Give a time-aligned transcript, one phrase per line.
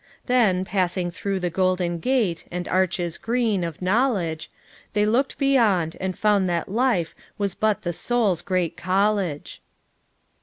[0.25, 4.49] 'Then, passing through the 'golden gate' And 'arches' green, of Knowledge,
[4.93, 9.61] They looked beyond, and found that life Was but the sours great college.'